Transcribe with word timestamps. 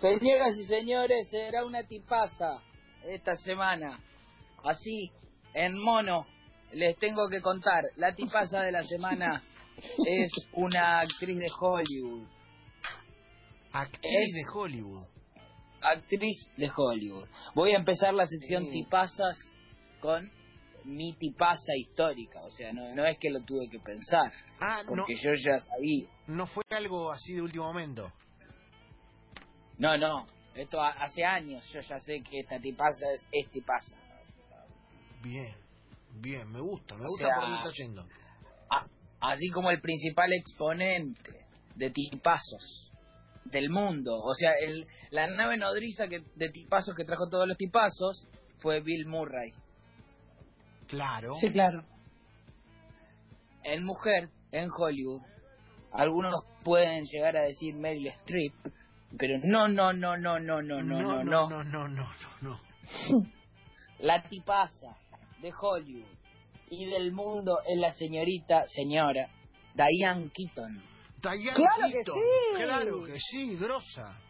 Señoras 0.00 0.56
y 0.56 0.64
señores, 0.66 1.28
será 1.30 1.64
una 1.64 1.82
tipaza 1.82 2.62
esta 3.04 3.34
semana. 3.36 3.98
Así, 4.64 5.10
en 5.54 5.76
mono, 5.82 6.26
les 6.72 6.96
tengo 6.98 7.28
que 7.28 7.40
contar. 7.40 7.82
La 7.96 8.14
tipaza 8.14 8.60
de 8.62 8.72
la 8.72 8.82
semana 8.84 9.42
es 10.06 10.30
una 10.52 11.00
actriz 11.00 11.36
de 11.38 11.48
Hollywood. 11.60 12.26
Actriz 13.72 14.34
de 14.34 14.42
Hollywood. 14.54 15.04
Actriz 15.80 16.48
de 16.56 16.68
Hollywood. 16.74 17.28
Voy 17.54 17.72
a 17.72 17.76
empezar 17.76 18.14
la 18.14 18.26
sección 18.26 18.64
Sí. 18.66 18.70
tipazas 18.82 19.36
con 20.00 20.30
mi 20.84 21.12
tipaza 21.14 21.76
histórica. 21.76 22.40
O 22.42 22.50
sea, 22.50 22.72
no, 22.72 22.94
no 22.94 23.04
es 23.04 23.18
que 23.18 23.30
lo 23.30 23.40
tuve 23.42 23.68
que 23.70 23.78
pensar, 23.80 24.32
Ah, 24.60 24.82
no, 24.84 24.90
porque 24.90 25.14
yo 25.16 25.32
ya 25.34 25.58
sabía. 25.60 26.08
no 26.28 26.46
fue 26.46 26.64
algo 26.70 27.10
así 27.12 27.34
de 27.34 27.42
último 27.42 27.64
momento. 27.64 28.10
No, 29.78 29.96
no. 29.96 30.26
Esto 30.54 30.80
ha- 30.82 30.90
hace 31.04 31.24
años 31.24 31.64
yo 31.72 31.80
ya 31.80 31.98
sé 32.00 32.20
que 32.22 32.40
esta 32.40 32.58
tipaza 32.58 33.06
es, 33.14 33.26
es 33.30 33.50
tipaza. 33.50 33.96
Bien, 35.22 35.54
bien, 36.14 36.50
me 36.50 36.60
gusta, 36.60 36.96
me 36.96 37.04
O 37.04 37.08
gusta 37.08 37.26
sea, 37.26 37.34
por 37.36 37.44
dónde 37.44 37.58
está 37.58 37.70
yendo. 37.82 38.08
A- 38.70 38.86
así 39.20 39.50
como 39.50 39.70
el 39.70 39.80
principal 39.80 40.32
exponente 40.32 41.46
de 41.76 41.90
tipazos 41.90 42.90
del 43.44 43.70
mundo. 43.70 44.16
O 44.16 44.34
sea, 44.34 44.50
el, 44.60 44.84
la 45.10 45.26
nave 45.28 45.56
nodriza 45.56 46.08
que, 46.08 46.22
de 46.34 46.50
tipazos 46.50 46.94
que 46.96 47.04
trajo 47.04 47.28
todos 47.28 47.46
los 47.46 47.56
tipazos 47.56 48.28
fue 48.58 48.80
Bill 48.80 49.06
Murray. 49.06 49.52
Claro. 50.88 51.34
Sí, 51.40 51.52
claro. 51.52 51.84
En 53.62 53.84
mujer, 53.84 54.30
en 54.52 54.70
Hollywood, 54.70 55.22
algunos 55.92 56.44
pueden 56.64 57.04
llegar 57.04 57.36
a 57.36 57.42
decir 57.42 57.74
Meryl 57.74 58.08
Streep, 58.08 58.54
pero 59.16 59.38
no, 59.42 59.68
no, 59.68 59.92
no, 59.92 60.16
no, 60.16 60.38
no, 60.38 60.60
no, 60.62 60.82
no, 60.82 60.82
no, 60.82 61.24
no. 61.24 61.48
no, 61.48 61.48
no, 61.48 61.64
no, 61.64 61.88
no, 61.88 62.08
no. 62.42 62.60
La 64.00 64.22
tipaza 64.22 64.96
de 65.40 65.52
Hollywood 65.58 66.18
y 66.70 66.86
del 66.86 67.12
mundo 67.12 67.60
es 67.66 67.78
la 67.78 67.92
señorita, 67.92 68.66
señora, 68.66 69.28
Diane 69.74 70.30
Keaton. 70.30 70.82
Diane 71.22 71.54
¡Claro 71.54 71.86
que 71.86 71.92
Keaton, 71.92 72.14
sí! 72.14 72.62
Claro 72.62 73.04
que 73.04 73.18
sí, 73.18 73.56
grosa. 73.56 74.20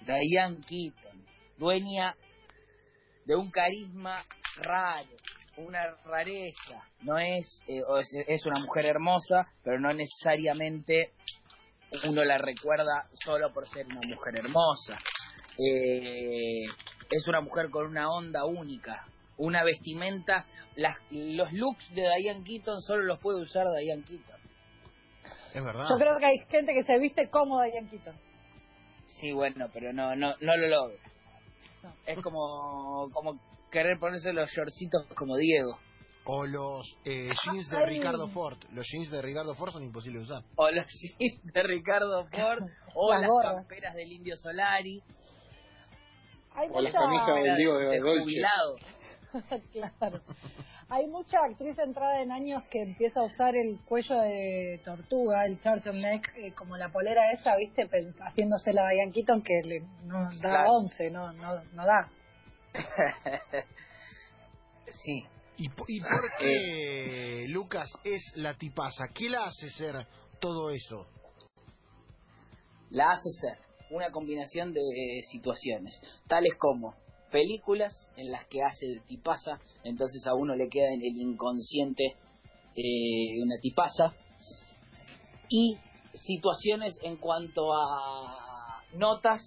Diane 0.00 0.58
Keaton, 0.66 1.24
dueña 1.58 2.16
de 3.26 3.36
un 3.36 3.50
carisma 3.50 4.22
raro, 4.56 5.10
una 5.56 5.94
rareza. 6.04 6.82
No 7.02 7.18
es, 7.18 7.62
eh, 7.68 7.80
es 8.26 8.46
una 8.46 8.60
mujer 8.60 8.86
hermosa, 8.86 9.46
pero 9.62 9.78
no 9.78 9.92
necesariamente 9.92 11.12
uno 12.08 12.24
la 12.24 12.38
recuerda 12.38 13.06
solo 13.24 13.52
por 13.52 13.66
ser 13.68 13.86
una 13.86 14.00
mujer 14.06 14.38
hermosa. 14.38 14.98
Eh, 15.58 16.64
es 17.10 17.28
una 17.28 17.40
mujer 17.40 17.70
con 17.70 17.86
una 17.86 18.10
onda 18.10 18.44
única, 18.44 19.06
una 19.36 19.62
vestimenta. 19.64 20.44
Las, 20.76 20.96
los 21.10 21.52
looks 21.52 21.94
de 21.94 22.02
Diane 22.18 22.44
Keaton 22.44 22.80
solo 22.80 23.04
los 23.04 23.20
puede 23.20 23.42
usar 23.42 23.66
Diane 23.78 24.02
Keaton. 24.02 24.40
Es 25.54 25.64
verdad. 25.64 25.84
Yo 25.88 25.96
creo 25.96 26.18
que 26.18 26.26
hay 26.26 26.38
gente 26.48 26.74
que 26.74 26.82
se 26.84 26.98
viste 26.98 27.28
cómoda 27.30 27.66
Diane 27.66 27.88
Keaton. 27.88 28.16
Sí, 29.06 29.32
bueno, 29.32 29.68
pero 29.72 29.92
no, 29.92 30.16
no, 30.16 30.34
no 30.40 30.56
lo 30.56 30.68
logra. 30.68 30.98
No. 31.82 31.94
Es 32.06 32.18
como, 32.20 33.10
como 33.12 33.38
querer 33.70 33.98
ponerse 33.98 34.32
los 34.32 34.50
shortcitos 34.50 35.06
como 35.14 35.36
Diego. 35.36 35.78
O 36.26 36.46
los 36.46 36.96
eh, 37.04 37.30
jeans 37.44 37.68
de 37.68 37.76
Ay. 37.76 37.98
Ricardo 37.98 38.28
Ford. 38.30 38.56
Los 38.72 38.86
jeans 38.90 39.10
de 39.10 39.20
Ricardo 39.20 39.54
Ford 39.54 39.72
son 39.72 39.82
imposibles 39.82 40.26
de 40.26 40.32
usar. 40.34 40.42
O 40.56 40.70
los 40.70 40.86
jeans 41.18 41.42
de 41.44 41.62
Ricardo 41.62 42.26
Ford. 42.28 42.62
O 42.96 43.12
Las 43.12 43.22
las 43.22 43.56
camperas 43.56 43.94
del 43.96 44.12
Indio 44.12 44.36
Solari. 44.36 45.02
Hay 46.54 46.68
O 46.70 46.80
la 46.80 46.88
mucha... 46.90 46.98
camisa 47.00 47.32
del 47.32 47.56
Diego 47.56 47.76
de 47.78 47.98
Dolce. 47.98 48.20
jubilado. 48.22 48.76
claro. 49.72 50.20
Hay 50.90 51.06
mucha 51.08 51.38
actriz 51.42 51.76
entrada 51.78 52.20
en 52.20 52.30
años 52.30 52.62
que 52.70 52.82
empieza 52.82 53.18
a 53.18 53.24
usar 53.24 53.56
el 53.56 53.80
cuello 53.88 54.16
de 54.20 54.80
tortuga, 54.84 55.44
el 55.44 55.58
turtleneck, 55.58 56.30
eh, 56.36 56.52
como 56.52 56.76
la 56.76 56.90
polera 56.90 57.32
esa, 57.32 57.56
¿viste? 57.56 57.86
Pen- 57.88 58.14
Haciéndose 58.20 58.72
la 58.72 58.88
Diane 58.90 59.10
Keaton 59.10 59.42
que 59.42 59.60
le, 59.64 59.80
no 60.04 60.22
da 60.24 60.38
Claro. 60.40 60.72
11, 60.74 61.10
no, 61.10 61.32
no, 61.32 61.64
no 61.72 61.84
da. 61.86 62.08
sí. 64.86 65.24
¿Y, 65.56 65.66
y 65.66 66.00
por 66.00 66.30
qué 66.38 67.46
Lucas 67.48 67.90
es 68.04 68.22
la 68.34 68.54
tipaza? 68.54 69.04
¿Qué 69.14 69.28
la 69.28 69.46
hace 69.46 69.70
ser 69.70 70.06
todo 70.40 70.70
eso? 70.70 71.06
La 72.90 73.12
hace 73.12 73.28
ser 73.40 73.58
una 73.90 74.10
combinación 74.10 74.72
de 74.72 74.82
situaciones, 75.30 76.00
tales 76.26 76.54
como 76.58 76.94
películas 77.30 77.92
en 78.16 78.30
las 78.30 78.46
que 78.46 78.62
hace 78.62 78.86
de 78.86 79.00
tipaza, 79.00 79.58
entonces 79.82 80.26
a 80.26 80.34
uno 80.34 80.54
le 80.54 80.68
queda 80.68 80.92
en 80.92 81.02
el 81.02 81.16
inconsciente 81.16 82.16
eh, 82.76 83.42
una 83.42 83.58
tipaza, 83.60 84.14
y 85.48 85.76
situaciones 86.14 86.98
en 87.02 87.16
cuanto 87.16 87.72
a 87.74 88.82
notas 88.94 89.42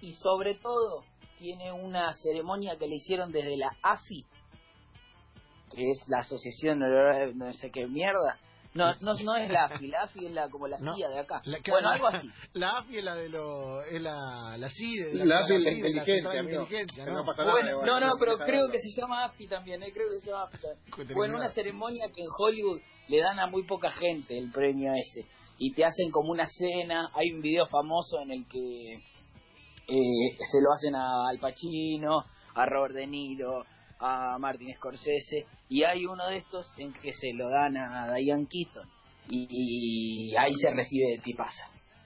y 0.00 0.12
sobre 0.12 0.54
todo 0.54 1.04
tiene 1.38 1.72
una 1.72 2.12
ceremonia 2.12 2.76
que 2.78 2.88
le 2.88 2.96
hicieron 2.96 3.32
desde 3.32 3.56
la 3.56 3.70
AFI, 3.82 4.24
que 5.74 5.90
es 5.90 5.98
la 6.08 6.18
asociación 6.20 6.78
no 6.80 7.52
sé 7.54 7.70
qué 7.70 7.86
mierda. 7.86 8.38
No, 8.74 8.94
no, 9.00 9.14
no 9.14 9.34
es 9.34 9.50
la 9.50 9.64
AFI, 9.64 9.86
la 9.88 10.02
AFI 10.02 10.26
es 10.26 10.32
la, 10.32 10.48
como 10.50 10.68
la 10.68 10.78
No, 10.78 10.94
CIA 10.94 11.08
de 11.08 11.18
acá. 11.20 11.40
la- 11.46 11.58
bueno, 11.68 11.88
algo 11.88 12.06
así. 12.08 12.28
La 12.52 12.70
AFI 12.78 12.98
es 12.98 13.04
la 13.04 13.14
de 13.16 13.28
lo, 13.30 13.82
es 13.82 14.00
la, 14.02 14.56
la 14.58 14.68
CIDE. 14.68 15.24
La 15.24 15.38
AFI 15.38 15.54
es 15.54 15.62
la 15.62 15.70
inteligencia, 15.72 16.40
inteligencia, 16.42 17.04
Que 17.04 17.10
¿no? 17.10 17.16
no 17.16 17.24
pasa 17.24 17.42
nada, 17.42 17.52
Bueno, 17.54 17.70
igual, 17.70 17.86
no, 17.86 18.00
no, 18.00 18.06
no 18.08 18.12
pero 18.20 18.36
creo 18.36 18.46
saberlo. 18.66 18.70
que 18.72 18.78
se 18.78 18.90
llama 19.00 19.24
AFI 19.24 19.48
también, 19.48 19.82
eh, 19.82 19.90
creo 19.92 20.06
que 20.12 20.18
se 20.20 20.30
llama 20.30 20.44
AFI 20.44 20.58
también. 20.58 21.14
Bueno, 21.16 21.36
una 21.38 21.48
ceremonia 21.48 22.06
que 22.14 22.20
en 22.22 22.28
Hollywood 22.36 22.80
le 23.08 23.18
dan 23.20 23.38
a 23.40 23.46
muy 23.46 23.64
poca 23.64 23.90
gente 23.90 24.36
el 24.38 24.52
premio 24.52 24.92
ese. 24.92 25.26
Y 25.56 25.72
te 25.72 25.84
hacen 25.86 26.10
como 26.10 26.30
una 26.30 26.46
cena, 26.46 27.10
hay 27.14 27.32
un 27.32 27.40
video 27.40 27.66
famoso 27.66 28.20
en 28.20 28.32
el 28.32 28.46
que 28.46 28.92
eh, 29.88 30.36
se 30.36 30.60
lo 30.62 30.72
hacen 30.72 30.94
a 30.94 31.28
Al 31.30 31.38
Pacino, 31.38 32.22
a 32.54 32.66
Robert 32.66 32.94
De 32.94 33.06
Niro, 33.06 33.64
a 34.00 34.38
Martin 34.38 34.74
Scorsese, 34.76 35.46
y 35.68 35.82
hay 35.82 36.06
uno 36.06 36.26
de 36.28 36.38
estos 36.38 36.72
en 36.76 36.92
que 36.92 37.12
se 37.12 37.32
lo 37.32 37.48
dan 37.48 37.76
a 37.76 38.12
Diane 38.14 38.46
Keaton. 38.46 38.88
Y, 39.30 40.34
ahí 40.36 40.54
se 40.54 40.70
recibe 40.70 41.10
de 41.10 41.18
tipaza. 41.18 41.68